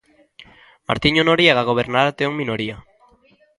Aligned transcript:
Martiño 0.87 1.21
Noriega 1.25 1.67
gobernará 1.69 2.09
Teo 2.17 2.29
en 2.31 2.37
minoría. 2.41 2.77